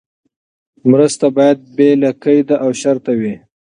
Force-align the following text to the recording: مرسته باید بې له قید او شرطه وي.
مرسته 0.91 1.25
باید 1.35 1.57
بې 1.75 1.89
له 2.01 2.09
قید 2.23 2.47
او 2.63 2.69
شرطه 2.81 3.11
وي. 3.19 3.33